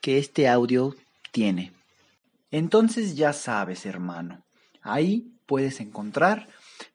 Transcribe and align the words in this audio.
que 0.00 0.18
este 0.18 0.48
audio 0.48 0.94
tiene. 1.32 1.72
Entonces 2.50 3.16
ya 3.16 3.32
sabes, 3.32 3.86
hermano, 3.86 4.44
ahí 4.82 5.32
puedes 5.46 5.80
encontrar 5.80 6.48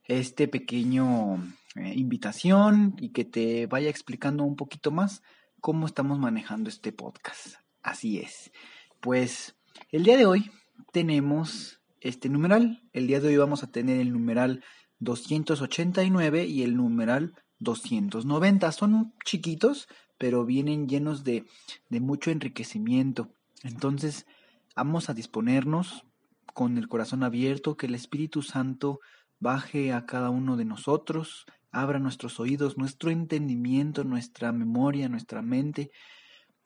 este 0.06 0.48
pequeño 0.48 1.36
eh, 1.76 1.94
invitación 1.96 2.96
y 3.00 3.10
que 3.10 3.26
te 3.26 3.68
vaya 3.68 3.90
explicando 3.90 4.44
un 4.44 4.56
poquito 4.56 4.92
más 4.92 5.22
cómo 5.62 5.86
estamos 5.86 6.20
manejando 6.20 6.70
este 6.70 6.92
podcast. 6.92 7.56
Así 7.82 8.20
es. 8.20 8.52
Pues 9.00 9.56
el 9.92 10.04
día 10.04 10.18
de 10.18 10.26
hoy 10.26 10.52
tenemos 10.92 11.82
este 12.02 12.30
numeral. 12.30 12.82
El 12.94 13.08
día 13.08 13.20
de 13.20 13.30
hoy 13.30 13.38
vamos 13.38 13.64
a 13.64 13.72
tener 13.72 14.00
el 14.00 14.12
numeral 14.12 14.64
289 15.00 16.46
y 16.46 16.64
el 16.64 16.76
numeral 16.76 17.34
290. 17.60 18.72
Son 18.72 19.14
chiquitos, 19.24 19.88
pero 20.18 20.46
vienen 20.46 20.88
llenos 20.88 21.24
de, 21.24 21.46
de 21.90 22.00
mucho 22.00 22.32
enriquecimiento. 22.32 23.30
Entonces, 23.64 24.26
vamos 24.76 25.10
a 25.10 25.14
disponernos 25.14 26.06
con 26.54 26.78
el 26.78 26.88
corazón 26.88 27.24
abierto, 27.24 27.76
que 27.76 27.88
el 27.88 27.96
Espíritu 27.96 28.42
Santo 28.42 29.00
baje 29.40 29.92
a 29.92 30.06
cada 30.06 30.30
uno 30.30 30.56
de 30.56 30.66
nosotros, 30.66 31.46
abra 31.72 32.00
nuestros 32.00 32.40
oídos, 32.40 32.78
nuestro 32.78 33.12
entendimiento, 33.12 34.04
nuestra 34.04 34.52
memoria, 34.52 35.10
nuestra 35.10 35.42
mente, 35.42 35.92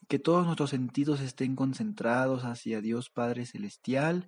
que 0.07 0.19
todos 0.19 0.45
nuestros 0.45 0.69
sentidos 0.69 1.21
estén 1.21 1.55
concentrados 1.55 2.43
hacia 2.43 2.81
Dios 2.81 3.09
Padre 3.09 3.45
Celestial, 3.45 4.27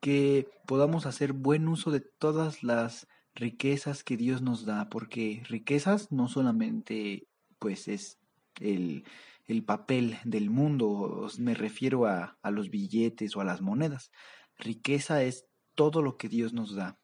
que 0.00 0.48
podamos 0.66 1.06
hacer 1.06 1.32
buen 1.32 1.68
uso 1.68 1.90
de 1.90 2.00
todas 2.00 2.62
las 2.62 3.06
riquezas 3.34 4.04
que 4.04 4.16
Dios 4.16 4.42
nos 4.42 4.64
da, 4.64 4.88
porque 4.88 5.42
riquezas 5.48 6.12
no 6.12 6.28
solamente 6.28 7.26
pues 7.58 7.88
es 7.88 8.18
el, 8.60 9.04
el 9.46 9.64
papel 9.64 10.18
del 10.24 10.50
mundo, 10.50 11.28
me 11.38 11.54
refiero 11.54 12.06
a, 12.06 12.38
a 12.42 12.50
los 12.50 12.70
billetes 12.70 13.36
o 13.36 13.40
a 13.40 13.44
las 13.44 13.60
monedas. 13.60 14.10
Riqueza 14.58 15.22
es 15.22 15.46
todo 15.74 16.02
lo 16.02 16.16
que 16.16 16.28
Dios 16.28 16.52
nos 16.52 16.74
da. 16.74 16.98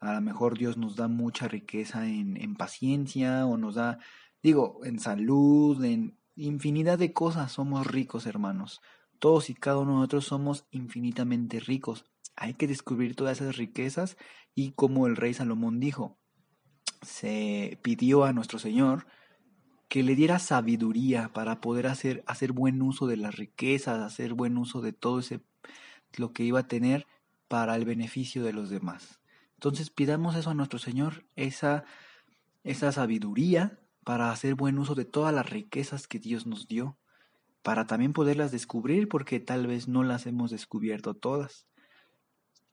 A 0.00 0.14
lo 0.14 0.20
mejor 0.20 0.58
Dios 0.58 0.76
nos 0.76 0.96
da 0.96 1.08
mucha 1.08 1.48
riqueza 1.48 2.08
en, 2.08 2.36
en 2.36 2.56
paciencia 2.56 3.46
o 3.46 3.56
nos 3.56 3.76
da, 3.76 3.98
digo, 4.42 4.80
en 4.84 4.98
salud, 4.98 5.82
en 5.84 6.18
infinidad 6.34 6.98
de 6.98 7.12
cosas. 7.12 7.52
Somos 7.52 7.86
ricos, 7.86 8.26
hermanos. 8.26 8.80
Todos 9.18 9.50
y 9.50 9.54
cada 9.54 9.78
uno 9.78 9.92
de 9.92 9.96
nosotros 9.98 10.24
somos 10.24 10.66
infinitamente 10.70 11.60
ricos. 11.60 12.04
Hay 12.34 12.54
que 12.54 12.66
descubrir 12.66 13.14
todas 13.14 13.40
esas 13.40 13.56
riquezas 13.56 14.16
y 14.54 14.72
como 14.72 15.06
el 15.06 15.16
rey 15.16 15.34
Salomón 15.34 15.78
dijo, 15.78 16.18
se 17.02 17.78
pidió 17.82 18.24
a 18.24 18.32
nuestro 18.32 18.58
Señor 18.58 19.06
que 19.92 20.02
le 20.02 20.14
diera 20.16 20.38
sabiduría 20.38 21.34
para 21.34 21.60
poder 21.60 21.86
hacer, 21.86 22.24
hacer 22.26 22.52
buen 22.52 22.80
uso 22.80 23.06
de 23.06 23.18
las 23.18 23.36
riquezas, 23.36 24.00
hacer 24.00 24.32
buen 24.32 24.56
uso 24.56 24.80
de 24.80 24.94
todo 24.94 25.18
ese 25.18 25.40
lo 26.16 26.32
que 26.32 26.44
iba 26.44 26.60
a 26.60 26.66
tener 26.66 27.06
para 27.46 27.76
el 27.76 27.84
beneficio 27.84 28.42
de 28.42 28.54
los 28.54 28.70
demás. 28.70 29.20
Entonces 29.52 29.90
pidamos 29.90 30.34
eso 30.34 30.48
a 30.48 30.54
nuestro 30.54 30.78
Señor, 30.78 31.26
esa, 31.36 31.84
esa 32.64 32.90
sabiduría 32.90 33.80
para 34.02 34.32
hacer 34.32 34.54
buen 34.54 34.78
uso 34.78 34.94
de 34.94 35.04
todas 35.04 35.34
las 35.34 35.50
riquezas 35.50 36.08
que 36.08 36.18
Dios 36.18 36.46
nos 36.46 36.66
dio, 36.68 36.96
para 37.62 37.86
también 37.86 38.14
poderlas 38.14 38.50
descubrir 38.50 39.10
porque 39.10 39.40
tal 39.40 39.66
vez 39.66 39.88
no 39.88 40.04
las 40.04 40.24
hemos 40.24 40.50
descubierto 40.50 41.12
todas. 41.12 41.66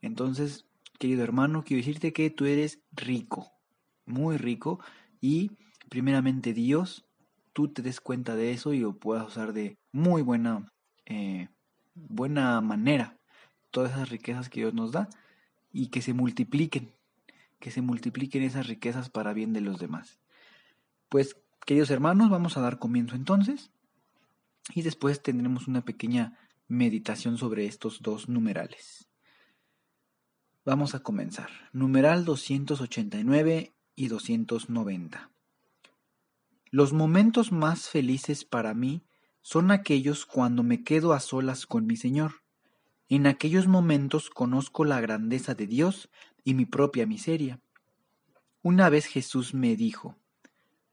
Entonces, 0.02 0.68
querido 0.98 1.26
hermano, 1.26 1.66
quiero 1.66 1.82
decirte 1.82 2.14
que 2.14 2.30
tú 2.30 2.46
eres 2.46 2.80
rico, 2.94 3.52
muy 4.06 4.38
rico, 4.38 4.80
y 5.20 5.52
primeramente 5.90 6.54
Dios 6.54 7.09
tú 7.60 7.68
te 7.68 7.82
des 7.82 8.00
cuenta 8.00 8.38
de 8.38 8.54
eso 8.54 8.72
y 8.72 8.80
lo 8.80 8.98
puedas 8.98 9.28
usar 9.28 9.52
de 9.52 9.78
muy 9.92 10.22
buena, 10.22 10.72
eh, 11.06 11.50
buena 11.94 12.62
manera. 12.62 13.20
Todas 13.70 13.92
esas 13.92 14.08
riquezas 14.08 14.48
que 14.48 14.62
Dios 14.62 14.74
nos 14.74 14.94
da 14.94 15.10
y 15.74 15.88
que 15.88 16.02
se 16.02 16.14
multipliquen, 16.14 16.94
que 17.60 17.70
se 17.70 17.82
multipliquen 17.82 18.44
esas 18.44 18.68
riquezas 18.68 19.10
para 19.10 19.34
bien 19.34 19.52
de 19.52 19.60
los 19.60 19.78
demás. 19.78 20.22
Pues, 21.10 21.36
queridos 21.66 21.90
hermanos, 21.90 22.30
vamos 22.30 22.56
a 22.56 22.62
dar 22.62 22.80
comienzo 22.80 23.18
entonces 23.18 23.72
y 24.74 24.84
después 24.84 25.22
tendremos 25.22 25.68
una 25.68 25.82
pequeña 25.82 26.40
meditación 26.70 27.38
sobre 27.38 27.66
estos 27.66 28.02
dos 28.02 28.30
numerales. 28.30 29.10
Vamos 30.64 30.96
a 30.96 31.02
comenzar. 31.02 31.50
Numeral 31.74 32.24
289 32.24 33.74
y 33.98 34.08
290. 34.08 35.30
Los 36.72 36.94
momentos 36.94 37.52
más 37.52 37.90
felices 37.90 38.46
para 38.46 38.76
mí 38.76 39.04
son 39.42 39.72
aquellos 39.72 40.28
cuando 40.28 40.62
me 40.62 40.84
quedo 40.84 41.14
a 41.14 41.20
solas 41.20 41.66
con 41.66 41.88
mi 41.88 41.98
Señor. 41.98 42.44
En 43.08 43.26
aquellos 43.26 43.68
momentos 43.68 44.30
conozco 44.30 44.86
la 44.86 45.02
grandeza 45.02 45.56
de 45.56 45.66
Dios 45.66 46.10
y 46.44 46.54
mi 46.54 46.66
propia 46.68 47.08
miseria. 47.08 47.60
Una 48.62 48.90
vez 48.90 49.08
Jesús 49.08 49.56
me 49.56 49.76
dijo, 49.76 50.16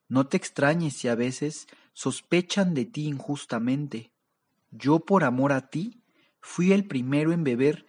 No 0.09 0.27
te 0.27 0.39
extrañes 0.39 0.97
si 0.97 1.09
a 1.09 1.15
veces 1.15 1.67
sospechan 1.93 2.73
de 2.73 2.87
ti 2.87 3.07
injustamente. 3.07 4.13
Yo 4.71 5.01
por 5.01 5.25
amor 5.25 5.53
a 5.53 5.69
ti 5.69 6.01
fui 6.41 6.73
el 6.73 6.87
primero 6.87 7.33
en 7.33 7.45
beber 7.45 7.87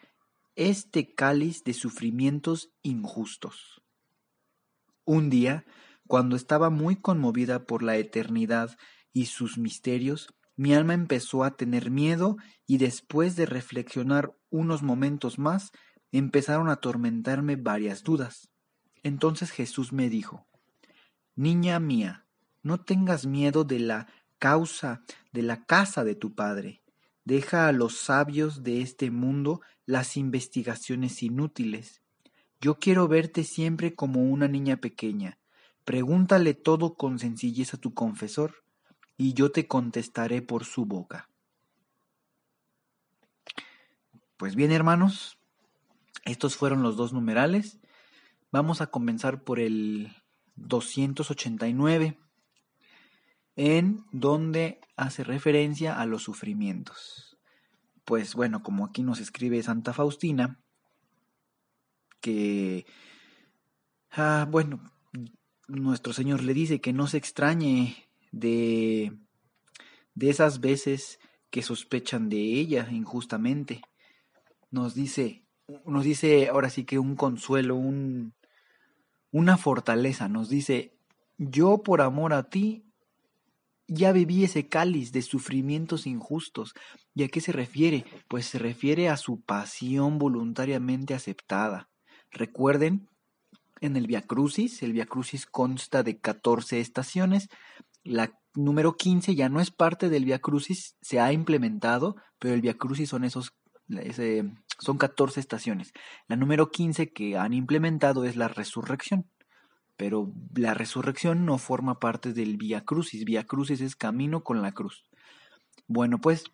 este 0.55 1.13
cáliz 1.13 1.63
de 1.63 1.73
sufrimientos 1.73 2.69
injustos. 2.81 3.81
Un 5.05 5.29
día 5.29 5.65
cuando 6.07 6.35
estaba 6.35 6.69
muy 6.69 6.95
conmovida 6.95 7.65
por 7.65 7.83
la 7.83 7.97
eternidad 7.97 8.77
y 9.13 9.27
sus 9.27 9.57
misterios, 9.57 10.33
mi 10.55 10.73
alma 10.73 10.93
empezó 10.93 11.43
a 11.43 11.55
tener 11.55 11.91
miedo 11.91 12.37
y 12.65 12.77
después 12.79 13.35
de 13.35 13.45
reflexionar 13.45 14.35
unos 14.49 14.81
momentos 14.81 15.37
más, 15.37 15.71
empezaron 16.11 16.69
a 16.69 16.73
atormentarme 16.73 17.55
varias 17.55 18.03
dudas. 18.03 18.49
Entonces 19.03 19.51
Jesús 19.51 19.93
me 19.93 20.09
dijo, 20.09 20.47
Niña 21.35 21.79
mía, 21.79 22.25
no 22.63 22.79
tengas 22.83 23.25
miedo 23.25 23.63
de 23.63 23.79
la 23.79 24.07
causa 24.39 25.03
de 25.31 25.43
la 25.43 25.65
casa 25.65 26.03
de 26.03 26.15
tu 26.15 26.33
Padre. 26.33 26.81
Deja 27.23 27.67
a 27.67 27.71
los 27.71 27.97
sabios 27.97 28.63
de 28.63 28.81
este 28.81 29.11
mundo 29.11 29.61
las 29.85 30.17
investigaciones 30.17 31.21
inútiles. 31.21 32.01
Yo 32.59 32.79
quiero 32.79 33.07
verte 33.07 33.43
siempre 33.43 33.93
como 33.93 34.23
una 34.23 34.47
niña 34.47 34.77
pequeña, 34.77 35.36
Pregúntale 35.87 36.53
todo 36.53 36.95
con 36.95 37.17
sencillez 37.17 37.73
a 37.73 37.77
tu 37.77 37.93
confesor, 37.93 38.65
y 39.15 39.33
yo 39.33 39.53
te 39.53 39.69
contestaré 39.69 40.41
por 40.41 40.65
su 40.65 40.85
boca. 40.85 41.29
Pues 44.35 44.55
bien, 44.55 44.73
hermanos, 44.73 45.39
estos 46.25 46.57
fueron 46.57 46.83
los 46.83 46.97
dos 46.97 47.13
numerales. 47.13 47.79
Vamos 48.51 48.81
a 48.81 48.87
comenzar 48.87 49.45
por 49.45 49.61
el 49.61 50.13
289, 50.57 52.19
en 53.55 54.03
donde 54.11 54.81
hace 54.97 55.23
referencia 55.23 56.01
a 56.01 56.05
los 56.05 56.21
sufrimientos. 56.21 57.37
Pues 58.03 58.35
bueno, 58.35 58.61
como 58.61 58.83
aquí 58.83 59.03
nos 59.03 59.21
escribe 59.21 59.63
Santa 59.63 59.93
Faustina, 59.93 60.59
que, 62.19 62.85
ah, 64.11 64.45
bueno, 64.49 64.81
nuestro 65.67 66.13
Señor 66.13 66.43
le 66.43 66.53
dice 66.53 66.81
que 66.81 66.93
no 66.93 67.07
se 67.07 67.17
extrañe 67.17 68.07
de, 68.31 69.13
de 70.15 70.29
esas 70.29 70.59
veces 70.59 71.19
que 71.49 71.61
sospechan 71.61 72.29
de 72.29 72.37
ella 72.37 72.87
injustamente. 72.91 73.81
Nos 74.71 74.95
dice, 74.95 75.43
nos 75.85 76.03
dice 76.03 76.49
ahora 76.49 76.69
sí 76.69 76.83
que 76.83 76.99
un 76.99 77.15
consuelo, 77.15 77.75
un, 77.75 78.33
una 79.31 79.57
fortaleza, 79.57 80.27
nos 80.27 80.49
dice, 80.49 80.93
yo 81.37 81.83
por 81.83 82.01
amor 82.01 82.33
a 82.33 82.49
ti 82.49 82.83
ya 83.87 84.11
viví 84.11 84.43
ese 84.43 84.67
cáliz 84.67 85.11
de 85.11 85.21
sufrimientos 85.21 86.07
injustos. 86.07 86.73
¿Y 87.15 87.23
a 87.23 87.29
qué 87.29 87.39
se 87.41 87.51
refiere? 87.51 88.05
Pues 88.27 88.45
se 88.45 88.59
refiere 88.59 89.09
a 89.09 89.17
su 89.17 89.41
pasión 89.41 90.17
voluntariamente 90.17 91.13
aceptada. 91.13 91.89
Recuerden, 92.31 93.07
en 93.81 93.95
el 93.95 94.07
Via 94.07 94.21
Crucis, 94.21 94.83
el 94.83 94.93
Via 94.93 95.05
Crucis 95.05 95.45
consta 95.45 96.03
de 96.03 96.19
14 96.19 96.79
estaciones. 96.79 97.49
La 98.03 98.37
número 98.53 98.95
15 98.95 99.35
ya 99.35 99.49
no 99.49 99.59
es 99.59 99.71
parte 99.71 100.09
del 100.09 100.25
Via 100.25 100.39
Crucis, 100.39 100.95
se 101.01 101.19
ha 101.19 101.31
implementado, 101.31 102.15
pero 102.39 102.53
el 102.53 102.61
Via 102.61 102.77
Crucis 102.77 103.09
son 103.09 103.23
esos 103.23 103.53
son 104.79 104.97
14 104.97 105.39
estaciones. 105.39 105.93
La 106.27 106.35
número 106.35 106.71
15 106.71 107.13
que 107.13 107.37
han 107.37 107.53
implementado 107.53 108.25
es 108.25 108.35
la 108.35 108.49
resurrección 108.49 109.29
pero 109.97 110.31
la 110.55 110.75
resurrección 110.75 111.45
no 111.45 111.57
forma 111.57 111.99
parte 111.99 112.31
del 112.31 112.57
Vía 112.57 112.85
Crucis. 112.85 113.25
Vía 113.25 113.45
Crucis 113.45 113.81
es 113.81 113.95
camino 113.95 114.43
con 114.43 114.61
la 114.61 114.71
cruz. 114.71 115.03
Bueno, 115.87 116.21
pues 116.21 116.45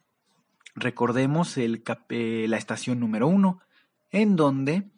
recordemos 0.76 1.58
el, 1.58 1.84
eh, 2.10 2.46
la 2.48 2.58
estación 2.58 3.02
número 3.02 3.28
uno, 3.28 3.60
en 4.12 4.38
donde 4.38 4.90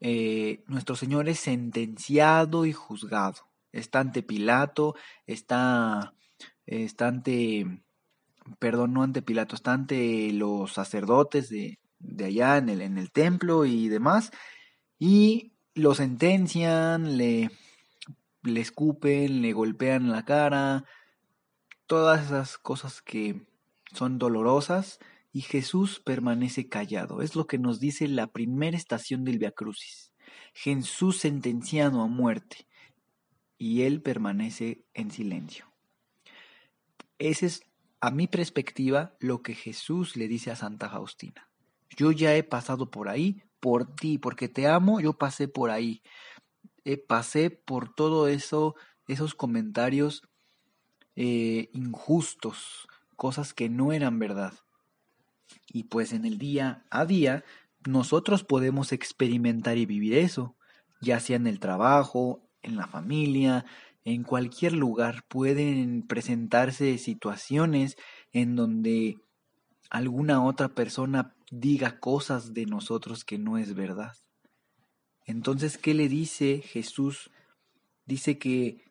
eh, 0.00 0.62
nuestro 0.66 0.96
Señor 0.96 1.28
es 1.28 1.40
sentenciado 1.40 2.66
y 2.66 2.72
juzgado. 2.72 3.48
Está 3.72 4.00
ante 4.00 4.22
Pilato, 4.22 4.94
está, 5.26 6.14
está 6.66 7.08
ante, 7.08 7.82
perdón, 8.58 8.94
no 8.94 9.02
ante 9.02 9.22
Pilato, 9.22 9.54
está 9.54 9.72
ante 9.72 10.32
los 10.32 10.72
sacerdotes 10.72 11.48
de, 11.48 11.78
de 11.98 12.24
allá 12.24 12.56
en 12.56 12.68
el, 12.68 12.80
en 12.80 12.98
el 12.98 13.10
templo 13.10 13.64
y 13.64 13.88
demás, 13.88 14.30
y 14.98 15.52
lo 15.74 15.94
sentencian, 15.94 17.16
le, 17.16 17.50
le 18.42 18.60
escupen, 18.60 19.42
le 19.42 19.52
golpean 19.52 20.10
la 20.10 20.24
cara, 20.24 20.84
todas 21.86 22.26
esas 22.26 22.58
cosas 22.58 23.02
que 23.02 23.46
son 23.92 24.18
dolorosas 24.18 24.98
y 25.38 25.42
Jesús 25.42 26.00
permanece 26.00 26.68
callado. 26.68 27.22
Es 27.22 27.36
lo 27.36 27.46
que 27.46 27.58
nos 27.58 27.78
dice 27.78 28.08
la 28.08 28.26
primera 28.26 28.76
estación 28.76 29.22
del 29.22 29.38
Via 29.38 29.52
Crucis. 29.52 30.12
Jesús 30.52 31.18
sentenciado 31.18 32.02
a 32.02 32.08
muerte 32.08 32.66
y 33.56 33.82
él 33.82 34.02
permanece 34.02 34.84
en 34.94 35.12
silencio. 35.12 35.72
Ese 37.20 37.46
es, 37.46 37.62
a 38.00 38.10
mi 38.10 38.26
perspectiva, 38.26 39.14
lo 39.20 39.40
que 39.42 39.54
Jesús 39.54 40.16
le 40.16 40.26
dice 40.26 40.50
a 40.50 40.56
Santa 40.56 40.90
Faustina. 40.90 41.48
Yo 41.96 42.10
ya 42.10 42.34
he 42.34 42.42
pasado 42.42 42.90
por 42.90 43.08
ahí, 43.08 43.40
por 43.60 43.94
ti, 43.94 44.18
porque 44.18 44.48
te 44.48 44.66
amo, 44.66 44.98
yo 44.98 45.18
pasé 45.18 45.46
por 45.46 45.70
ahí. 45.70 46.02
Eh, 46.84 46.96
pasé 46.96 47.50
por 47.50 47.94
todo 47.94 48.26
eso, 48.26 48.74
esos 49.06 49.36
comentarios 49.36 50.22
eh, 51.14 51.70
injustos, 51.74 52.88
cosas 53.14 53.54
que 53.54 53.68
no 53.68 53.92
eran 53.92 54.18
verdad. 54.18 54.54
Y 55.72 55.84
pues 55.84 56.12
en 56.12 56.24
el 56.24 56.38
día 56.38 56.84
a 56.90 57.04
día 57.04 57.44
nosotros 57.86 58.44
podemos 58.44 58.92
experimentar 58.92 59.78
y 59.78 59.86
vivir 59.86 60.14
eso, 60.14 60.56
ya 61.00 61.20
sea 61.20 61.36
en 61.36 61.46
el 61.46 61.60
trabajo, 61.60 62.42
en 62.62 62.76
la 62.76 62.86
familia, 62.86 63.64
en 64.04 64.24
cualquier 64.24 64.72
lugar 64.72 65.24
pueden 65.28 66.02
presentarse 66.06 66.98
situaciones 66.98 67.96
en 68.32 68.56
donde 68.56 69.18
alguna 69.90 70.44
otra 70.44 70.68
persona 70.68 71.34
diga 71.50 71.98
cosas 71.98 72.54
de 72.54 72.66
nosotros 72.66 73.24
que 73.24 73.38
no 73.38 73.58
es 73.58 73.74
verdad. 73.74 74.16
Entonces, 75.26 75.76
¿qué 75.76 75.94
le 75.94 76.08
dice 76.08 76.62
Jesús? 76.62 77.30
Dice 78.06 78.38
que, 78.38 78.84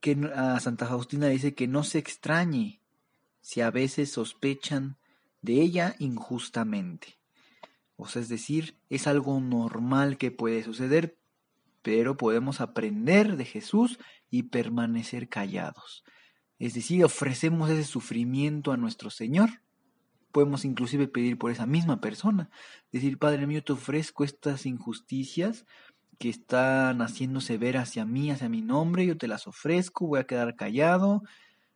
que 0.00 0.16
a 0.34 0.60
Santa 0.60 0.86
Faustina 0.86 1.26
dice 1.26 1.54
que 1.54 1.66
no 1.66 1.82
se 1.82 1.98
extrañe 1.98 2.80
si 3.40 3.60
a 3.60 3.70
veces 3.70 4.12
sospechan 4.12 4.96
de 5.46 5.62
ella 5.62 5.96
injustamente. 5.98 7.18
O 7.96 8.06
sea, 8.06 8.20
es 8.20 8.28
decir, 8.28 8.78
es 8.90 9.06
algo 9.06 9.40
normal 9.40 10.18
que 10.18 10.30
puede 10.30 10.62
suceder, 10.62 11.16
pero 11.80 12.18
podemos 12.18 12.60
aprender 12.60 13.38
de 13.38 13.46
Jesús 13.46 13.98
y 14.28 14.44
permanecer 14.44 15.30
callados. 15.30 16.04
Es 16.58 16.74
decir, 16.74 17.02
ofrecemos 17.02 17.70
ese 17.70 17.84
sufrimiento 17.84 18.72
a 18.72 18.76
nuestro 18.76 19.08
Señor 19.08 19.62
podemos 20.36 20.66
inclusive 20.66 21.08
pedir 21.08 21.38
por 21.38 21.50
esa 21.50 21.64
misma 21.64 22.02
persona. 22.02 22.50
Decir, 22.92 23.18
Padre 23.18 23.46
mío, 23.46 23.64
te 23.64 23.72
ofrezco 23.72 24.22
estas 24.22 24.66
injusticias 24.66 25.64
que 26.18 26.28
están 26.28 27.00
haciéndose 27.00 27.56
ver 27.56 27.78
hacia 27.78 28.04
mí, 28.04 28.30
hacia 28.30 28.50
mi 28.50 28.60
nombre, 28.60 29.06
yo 29.06 29.16
te 29.16 29.28
las 29.28 29.46
ofrezco, 29.46 30.06
voy 30.08 30.20
a 30.20 30.26
quedar 30.26 30.54
callado 30.54 31.22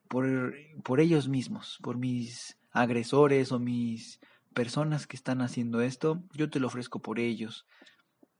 por, 0.08 0.54
por 0.84 1.00
ellos 1.00 1.26
mismos, 1.26 1.78
por 1.80 1.96
mis 1.96 2.58
agresores 2.70 3.52
o 3.52 3.58
mis 3.58 4.20
personas 4.54 5.06
que 5.06 5.16
están 5.16 5.42
haciendo 5.42 5.80
esto, 5.80 6.22
yo 6.32 6.50
te 6.50 6.60
lo 6.60 6.66
ofrezco 6.66 7.00
por 7.00 7.18
ellos. 7.18 7.66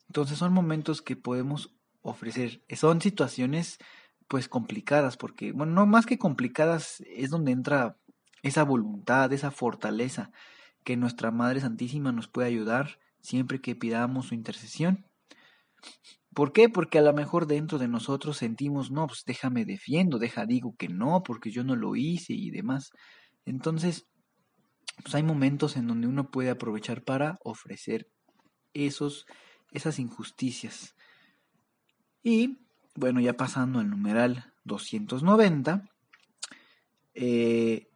Entonces 0.09 0.39
son 0.39 0.53
momentos 0.53 1.03
que 1.03 1.17
podemos 1.17 1.75
ofrecer, 2.03 2.63
son 2.75 3.01
situaciones 3.01 3.79
pues 4.29 4.49
complicadas, 4.49 5.17
porque, 5.17 5.53
bueno, 5.53 5.73
no 5.73 5.87
más 5.87 6.07
que 6.07 6.19
complicadas, 6.19 7.03
es 7.07 7.31
donde 7.31 7.53
entra 7.53 7.97
esa 8.43 8.63
voluntad, 8.63 9.33
esa 9.33 9.51
fortaleza 9.51 10.31
que 10.85 10.97
nuestra 10.97 11.31
Madre 11.31 11.61
Santísima 11.61 12.13
nos 12.13 12.29
puede 12.29 12.49
ayudar 12.49 12.99
siempre 13.21 13.61
que 13.61 13.75
pidamos 13.75 14.27
su 14.27 14.35
intercesión. 14.35 15.05
¿Por 16.33 16.53
qué? 16.53 16.69
Porque 16.69 16.99
a 16.99 17.03
lo 17.03 17.13
mejor 17.13 17.47
dentro 17.47 17.79
de 17.79 17.89
nosotros 17.89 18.37
sentimos, 18.37 18.91
no, 18.91 19.09
pues 19.09 19.25
déjame 19.25 19.65
defiendo, 19.65 20.19
deja 20.19 20.47
digo 20.47 20.77
que 20.77 20.89
no, 20.89 21.23
porque 21.25 21.51
yo 21.51 21.65
no 21.65 21.75
lo 21.75 21.97
hice 21.97 22.33
y 22.33 22.51
demás. 22.51 22.93
Entonces, 23.45 24.07
pues 25.03 25.15
hay 25.15 25.23
momentos 25.23 25.77
en 25.77 25.87
donde 25.87 26.07
uno 26.07 26.31
puede 26.31 26.51
aprovechar 26.51 27.03
para 27.03 27.39
ofrecer 27.43 28.09
esos, 28.75 29.27
esas 29.73 29.99
injusticias. 29.99 30.95
Y, 32.23 32.59
bueno, 32.95 33.21
ya 33.21 33.37
pasando 33.37 33.81
al 33.81 33.89
numeral 33.89 34.53
290, 34.65 35.89
eh, 37.15 37.89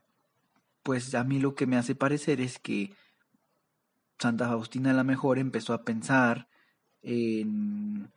pues 0.82 1.15
a 1.15 1.24
mí 1.24 1.41
lo 1.41 1.55
que 1.55 1.67
me 1.67 1.77
hace 1.77 1.94
parecer 1.94 2.41
es 2.41 2.58
que 2.58 2.94
Santa 4.19 4.48
Faustina 4.48 4.93
la 4.93 5.05
mejor 5.05 5.39
empezó 5.39 5.72
a 5.72 5.82
pensar 5.82 6.48
en, 7.03 8.10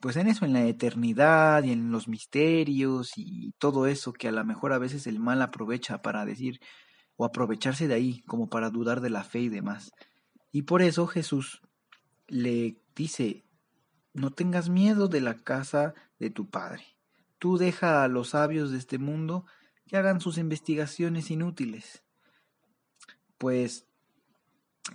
pues 0.00 0.16
en 0.16 0.28
eso, 0.28 0.44
en 0.44 0.52
la 0.52 0.64
eternidad 0.64 1.64
y 1.64 1.72
en 1.72 1.90
los 1.90 2.08
misterios 2.08 3.12
y 3.16 3.52
todo 3.58 3.86
eso 3.86 4.12
que 4.12 4.28
a 4.28 4.32
lo 4.32 4.44
mejor 4.44 4.72
a 4.72 4.78
veces 4.78 5.06
el 5.06 5.18
mal 5.18 5.42
aprovecha 5.42 6.02
para 6.02 6.24
decir 6.24 6.60
o 7.20 7.26
aprovecharse 7.26 7.86
de 7.86 7.92
ahí 7.92 8.22
como 8.22 8.48
para 8.48 8.70
dudar 8.70 9.02
de 9.02 9.10
la 9.10 9.24
fe 9.24 9.40
y 9.40 9.48
demás. 9.50 9.92
Y 10.52 10.62
por 10.62 10.80
eso 10.80 11.06
Jesús 11.06 11.60
le 12.28 12.80
dice, 12.96 13.44
no 14.14 14.30
tengas 14.30 14.70
miedo 14.70 15.06
de 15.06 15.20
la 15.20 15.34
casa 15.34 15.92
de 16.18 16.30
tu 16.30 16.48
Padre. 16.48 16.82
Tú 17.38 17.58
deja 17.58 18.02
a 18.02 18.08
los 18.08 18.30
sabios 18.30 18.70
de 18.70 18.78
este 18.78 18.96
mundo 18.96 19.44
que 19.86 19.98
hagan 19.98 20.22
sus 20.22 20.38
investigaciones 20.38 21.30
inútiles. 21.30 22.04
Pues 23.36 23.86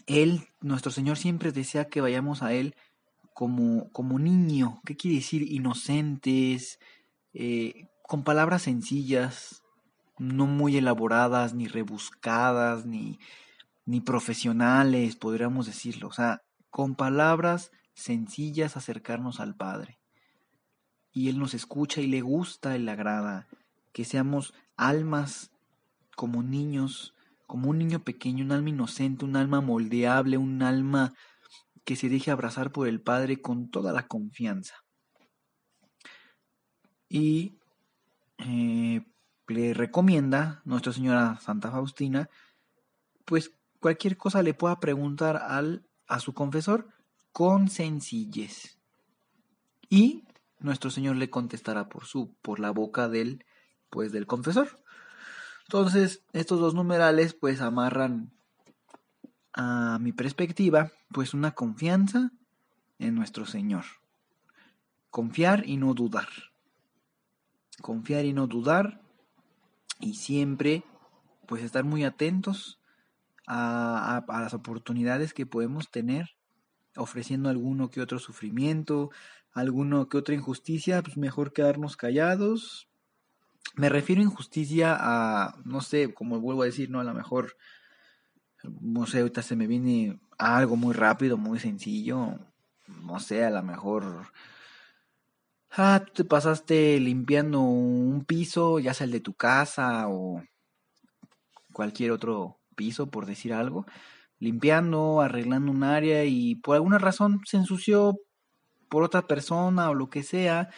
Él, 0.07 0.47
nuestro 0.61 0.91
Señor, 0.91 1.17
siempre 1.17 1.51
desea 1.51 1.89
que 1.89 2.01
vayamos 2.01 2.41
a 2.41 2.53
Él 2.53 2.75
como, 3.35 3.91
como 3.91 4.17
niño. 4.17 4.81
¿Qué 4.83 4.97
quiere 4.97 5.17
decir? 5.17 5.43
Inocentes, 5.43 6.79
eh, 7.35 7.87
con 8.01 8.23
palabras 8.23 8.63
sencillas, 8.63 9.61
no 10.17 10.45
muy 10.45 10.77
elaboradas, 10.77 11.53
ni 11.53 11.67
rebuscadas, 11.67 12.85
ni, 12.85 13.19
ni 13.85 14.01
profesionales, 14.01 15.15
podríamos 15.15 15.65
decirlo. 15.65 16.07
O 16.07 16.13
sea, 16.13 16.41
con 16.69 16.95
palabras 16.95 17.71
sencillas 17.93 18.77
acercarnos 18.77 19.39
al 19.39 19.55
Padre. 19.55 19.99
Y 21.11 21.29
Él 21.29 21.39
nos 21.39 21.53
escucha 21.53 22.01
y 22.01 22.07
le 22.07 22.21
gusta 22.21 22.75
y 22.75 22.79
le 22.79 22.91
agrada 22.91 23.47
que 23.93 24.03
seamos 24.03 24.53
almas 24.75 25.51
como 26.15 26.43
niños, 26.43 27.13
como 27.47 27.69
un 27.69 27.77
niño 27.77 28.03
pequeño, 28.03 28.43
un 28.43 28.51
alma 28.51 28.69
inocente, 28.69 29.23
un 29.23 29.37
alma 29.37 29.61
moldeable, 29.61 30.37
un 30.37 30.61
alma 30.61 31.13
que 31.85 31.95
se 31.95 32.09
deje 32.09 32.31
abrazar 32.31 32.71
por 32.71 32.87
el 32.87 32.99
Padre 33.01 33.41
con 33.41 33.69
toda 33.69 33.93
la 33.93 34.07
confianza. 34.07 34.75
Y 37.07 37.59
eh, 38.39 39.01
le 39.47 39.73
recomienda 39.73 40.61
Nuestra 40.65 40.93
Señora 40.93 41.39
Santa 41.41 41.71
Faustina, 41.71 42.29
pues 43.25 43.51
cualquier 43.79 44.17
cosa 44.17 44.41
le 44.41 44.53
pueda 44.53 44.79
preguntar 44.79 45.37
al, 45.37 45.85
a 46.07 46.19
su 46.19 46.33
confesor 46.33 46.87
con 47.31 47.69
sencillez. 47.69 48.77
Y 49.89 50.23
nuestro 50.59 50.89
Señor 50.89 51.17
le 51.17 51.29
contestará 51.29 51.89
por 51.89 52.05
su, 52.05 52.33
por 52.41 52.59
la 52.59 52.71
boca 52.71 53.07
del 53.07 53.45
pues 53.89 54.11
del 54.11 54.27
confesor. 54.27 54.79
Entonces, 55.67 56.23
estos 56.33 56.59
dos 56.59 56.73
numerales 56.73 57.33
pues 57.33 57.61
amarran 57.61 58.31
a 59.53 59.99
mi 59.99 60.11
perspectiva 60.11 60.91
pues 61.11 61.33
una 61.33 61.51
confianza 61.51 62.31
en 62.99 63.15
nuestro 63.15 63.45
Señor. 63.45 63.85
Confiar 65.09 65.67
y 65.67 65.77
no 65.77 65.93
dudar. 65.93 66.27
Confiar 67.81 68.25
y 68.25 68.33
no 68.33 68.47
dudar 68.47 69.04
y 69.99 70.15
siempre 70.15 70.83
pues 71.47 71.63
estar 71.63 71.83
muy 71.83 72.03
atentos 72.03 72.79
a, 73.47 74.23
las 74.27 74.53
oportunidades 74.53 75.33
que 75.33 75.45
podemos 75.45 75.89
tener 75.89 76.35
ofreciendo 76.95 77.49
alguno 77.49 77.89
que 77.89 78.01
otro 78.01 78.19
sufrimiento, 78.19 79.11
alguno 79.51 80.07
que 80.07 80.17
otra 80.17 80.35
injusticia, 80.35 81.01
pues 81.01 81.17
mejor 81.17 81.53
quedarnos 81.53 81.97
callados. 81.97 82.87
Me 83.75 83.89
refiero 83.89 84.21
a 84.21 84.25
injusticia 84.25 84.95
a, 84.97 85.57
no 85.65 85.81
sé, 85.81 86.13
como 86.13 86.39
vuelvo 86.39 86.63
a 86.63 86.67
decir, 86.67 86.89
no 86.89 86.99
a 86.99 87.03
lo 87.03 87.13
mejor, 87.13 87.57
no 88.63 89.05
sé, 89.05 89.19
ahorita 89.19 89.41
se 89.41 89.55
me 89.55 89.67
viene 89.67 90.19
algo 90.37 90.77
muy 90.77 90.93
rápido, 90.93 91.37
muy 91.37 91.59
sencillo, 91.59 92.39
no 92.87 93.19
sé, 93.19 93.43
a 93.43 93.49
lo 93.49 93.61
mejor, 93.61 94.27
ah, 95.77 96.03
tú 96.05 96.13
te 96.13 96.25
pasaste 96.25 96.99
limpiando 96.99 97.61
un 97.61 98.25
piso, 98.25 98.79
ya 98.79 98.93
sea 98.93 99.05
el 99.05 99.11
de 99.11 99.19
tu 99.21 99.33
casa 99.33 100.07
o 100.07 100.43
cualquier 101.73 102.11
otro 102.11 102.59
piso, 102.75 103.07
por 103.07 103.25
decir 103.25 103.53
algo, 103.53 103.85
limpiando, 104.39 105.21
arreglando 105.21 105.71
un 105.71 105.83
área 105.83 106.25
y 106.25 106.55
por 106.55 106.75
alguna 106.75 106.97
razón 106.99 107.41
se 107.45 107.57
ensució 107.57 108.17
por 108.89 109.03
otra 109.03 109.27
persona 109.27 109.89
o 109.89 109.95
lo 109.95 110.09
que 110.09 110.23
sea, 110.23 110.69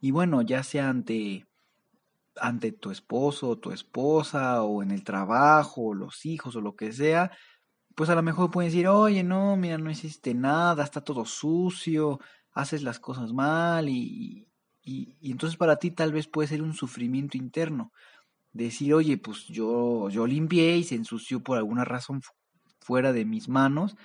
y 0.00 0.10
bueno, 0.12 0.42
ya 0.42 0.62
sea 0.62 0.88
ante 0.90 1.46
ante 2.40 2.72
tu 2.72 2.90
esposo 2.92 3.58
tu 3.58 3.72
esposa 3.72 4.62
o 4.62 4.82
en 4.82 4.92
el 4.92 5.04
trabajo 5.04 5.88
o 5.88 5.94
los 5.94 6.24
hijos 6.26 6.54
o 6.56 6.60
lo 6.60 6.76
que 6.76 6.92
sea, 6.92 7.32
pues 7.96 8.10
a 8.10 8.14
lo 8.14 8.22
mejor 8.22 8.50
pueden 8.50 8.70
decir, 8.70 8.88
oye, 8.88 9.24
no, 9.24 9.56
mira, 9.56 9.78
no 9.78 9.90
hiciste 9.90 10.34
nada, 10.34 10.84
está 10.84 11.00
todo 11.02 11.24
sucio, 11.24 12.20
haces 12.58 12.82
las 12.82 12.98
cosas 12.98 13.32
mal 13.32 13.88
y, 13.88 14.48
y, 14.82 15.16
entonces 15.30 15.56
para 15.56 15.76
ti 15.76 15.92
tal 15.92 16.12
vez 16.12 16.26
puede 16.26 16.48
ser 16.48 16.62
un 16.62 16.74
sufrimiento 16.74 17.38
interno 17.38 17.92
decir, 18.52 18.94
oye, 18.94 19.16
pues 19.18 19.46
yo, 19.46 20.08
yo 20.10 20.26
limpié 20.26 20.76
y 20.78 20.84
se 20.84 20.96
ensució 20.96 21.42
por 21.42 21.58
alguna 21.58 21.84
razón 21.84 22.20
fuera 22.80 23.12
de 23.12 23.24
mis 23.24 23.48
manos. 23.48 23.96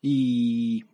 Y, 0.00 0.84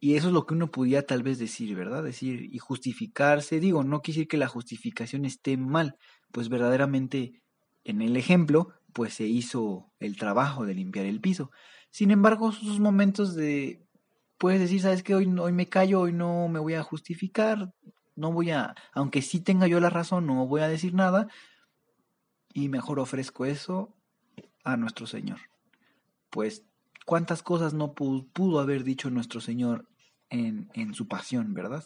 y 0.00 0.14
eso 0.14 0.28
es 0.28 0.32
lo 0.32 0.46
que 0.46 0.54
uno 0.54 0.70
podía 0.70 1.04
tal 1.04 1.22
vez 1.22 1.38
decir, 1.38 1.74
¿verdad? 1.76 2.02
Decir 2.02 2.48
y 2.50 2.58
justificarse. 2.58 3.60
Digo, 3.60 3.84
no 3.84 4.00
quiere 4.00 4.18
decir 4.18 4.28
que 4.28 4.38
la 4.38 4.48
justificación 4.48 5.26
esté 5.26 5.58
mal, 5.58 5.96
pues 6.32 6.48
verdaderamente 6.48 7.42
en 7.84 8.00
el 8.00 8.16
ejemplo, 8.16 8.72
pues 8.94 9.14
se 9.14 9.26
hizo 9.26 9.92
el 9.98 10.16
trabajo 10.16 10.64
de 10.64 10.74
limpiar 10.74 11.04
el 11.04 11.20
piso. 11.20 11.50
Sin 11.90 12.10
embargo, 12.10 12.50
esos 12.50 12.80
momentos 12.80 13.34
de, 13.34 13.87
puedes 14.38 14.60
decir, 14.60 14.80
sabes 14.80 15.02
que 15.02 15.14
hoy, 15.14 15.26
hoy 15.38 15.52
me 15.52 15.68
callo, 15.68 16.00
hoy 16.00 16.12
no 16.12 16.48
me 16.48 16.60
voy 16.60 16.74
a 16.74 16.82
justificar, 16.82 17.74
no 18.16 18.32
voy 18.32 18.50
a, 18.50 18.74
aunque 18.92 19.22
sí 19.22 19.40
tenga 19.40 19.66
yo 19.66 19.80
la 19.80 19.90
razón, 19.90 20.26
no 20.26 20.46
voy 20.46 20.60
a 20.62 20.68
decir 20.68 20.94
nada 20.94 21.28
y 22.52 22.68
mejor 22.68 22.98
ofrezco 22.98 23.44
eso 23.44 23.94
a 24.64 24.76
nuestro 24.76 25.06
Señor. 25.06 25.38
Pues, 26.30 26.64
¿cuántas 27.06 27.42
cosas 27.42 27.74
no 27.74 27.94
pudo, 27.94 28.60
haber 28.60 28.84
dicho 28.84 29.10
nuestro 29.10 29.40
Señor 29.40 29.88
en, 30.30 30.70
en 30.74 30.94
su 30.94 31.08
pasión, 31.08 31.54
verdad? 31.54 31.84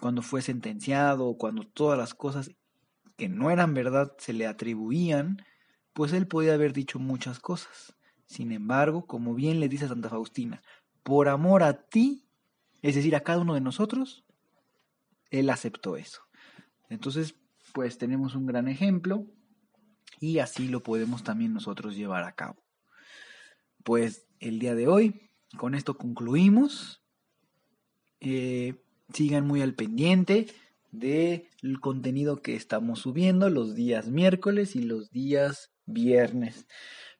Cuando 0.00 0.22
fue 0.22 0.42
sentenciado, 0.42 1.36
cuando 1.36 1.66
todas 1.66 1.98
las 1.98 2.14
cosas 2.14 2.50
que 3.16 3.28
no 3.28 3.50
eran 3.50 3.74
verdad 3.74 4.12
se 4.18 4.32
le 4.32 4.46
atribuían, 4.46 5.44
pues 5.92 6.12
él 6.12 6.26
podía 6.26 6.54
haber 6.54 6.72
dicho 6.72 6.98
muchas 6.98 7.38
cosas. 7.38 7.96
Sin 8.26 8.52
embargo, 8.52 9.06
como 9.06 9.34
bien 9.34 9.60
le 9.60 9.68
dice 9.68 9.88
Santa 9.88 10.08
Faustina, 10.08 10.62
por 11.02 11.28
amor 11.28 11.62
a 11.62 11.88
ti, 11.88 12.26
es 12.82 12.94
decir, 12.94 13.14
a 13.16 13.20
cada 13.20 13.40
uno 13.40 13.54
de 13.54 13.60
nosotros, 13.60 14.24
él 15.30 15.50
aceptó 15.50 15.96
eso. 15.96 16.22
Entonces, 16.88 17.34
pues 17.72 17.98
tenemos 17.98 18.34
un 18.34 18.46
gran 18.46 18.68
ejemplo 18.68 19.26
y 20.18 20.38
así 20.38 20.68
lo 20.68 20.82
podemos 20.82 21.22
también 21.22 21.54
nosotros 21.54 21.96
llevar 21.96 22.24
a 22.24 22.32
cabo. 22.32 22.62
Pues 23.84 24.26
el 24.40 24.58
día 24.58 24.74
de 24.74 24.88
hoy, 24.88 25.30
con 25.56 25.74
esto 25.74 25.96
concluimos. 25.96 27.02
Eh, 28.20 28.74
sigan 29.12 29.46
muy 29.46 29.62
al 29.62 29.74
pendiente 29.74 30.46
del 30.92 31.80
contenido 31.80 32.42
que 32.42 32.54
estamos 32.54 33.00
subiendo 33.00 33.48
los 33.48 33.74
días 33.74 34.08
miércoles 34.08 34.76
y 34.76 34.82
los 34.82 35.10
días 35.10 35.72
viernes. 35.86 36.66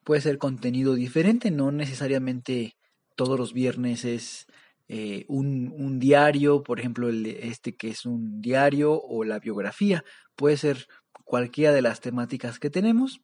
Puede 0.03 0.21
ser 0.21 0.37
contenido 0.37 0.95
diferente, 0.95 1.51
no 1.51 1.71
necesariamente 1.71 2.75
todos 3.15 3.39
los 3.39 3.53
viernes 3.53 4.05
es 4.05 4.47
eh, 4.87 5.25
un, 5.29 5.99
diario, 5.99 6.63
por 6.63 6.79
ejemplo, 6.79 7.09
este 7.09 7.75
que 7.75 7.89
es 7.89 8.05
un 8.05 8.41
diario 8.41 9.01
o 9.01 9.23
la 9.23 9.39
biografía. 9.39 10.03
Puede 10.35 10.57
ser 10.57 10.87
cualquiera 11.23 11.71
de 11.71 11.81
las 11.81 12.01
temáticas 12.01 12.59
que 12.59 12.69
tenemos. 12.69 13.21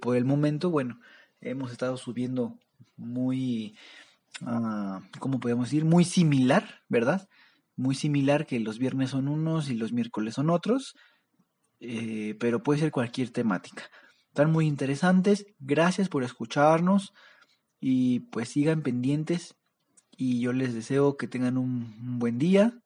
por 0.00 0.16
el 0.16 0.24
momento, 0.24 0.70
bueno, 0.70 1.00
hemos 1.40 1.72
estado 1.72 1.96
subiendo 1.96 2.58
muy, 2.96 3.76
uh, 4.42 5.00
¿cómo 5.18 5.40
podemos 5.40 5.66
decir? 5.66 5.84
Muy 5.84 6.04
similar, 6.04 6.82
¿verdad? 6.88 7.28
Muy 7.76 7.96
similar 7.96 8.46
que 8.46 8.60
los 8.60 8.78
viernes 8.78 9.10
son 9.10 9.26
unos 9.26 9.70
y 9.70 9.74
los 9.74 9.92
miércoles 9.92 10.34
son 10.34 10.50
otros, 10.50 10.94
eh, 11.80 12.36
pero 12.38 12.62
puede 12.62 12.78
ser 12.80 12.92
cualquier 12.92 13.30
temática. 13.30 13.90
Están 14.28 14.52
muy 14.52 14.66
interesantes. 14.66 15.46
Gracias 15.58 16.08
por 16.08 16.22
escucharnos 16.22 17.12
y 17.86 18.20
pues 18.20 18.48
sigan 18.48 18.80
pendientes 18.80 19.56
y 20.16 20.40
yo 20.40 20.54
les 20.54 20.72
deseo 20.72 21.18
que 21.18 21.28
tengan 21.28 21.58
un, 21.58 22.18
buen 22.18 22.38
día 22.38 22.80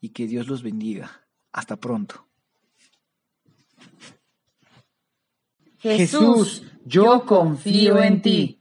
y 0.00 0.10
que 0.10 0.28
Dios 0.28 0.46
los 0.46 0.62
bendiga. 0.62 1.26
Hasta 1.50 1.74
pronto. 1.74 2.28
Jesús, 5.78 6.62
yo 6.84 7.26
confío 7.26 8.00
en 8.00 8.22
ti. 8.22 8.60